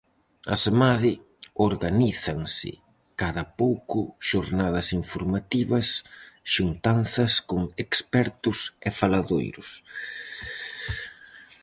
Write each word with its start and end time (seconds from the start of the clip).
Asemade, 0.55 1.13
organízanse 1.69 2.71
cada 3.21 3.43
pouco 3.61 3.99
xornadas 4.29 4.87
informativas, 5.01 5.87
xuntanzas 6.53 7.33
con 7.49 7.61
expertos 7.83 8.57
e 8.87 8.89
faladoiros. 8.99 9.69